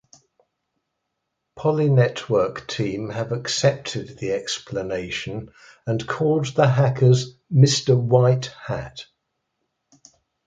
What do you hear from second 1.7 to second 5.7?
Network team have accepted the explanation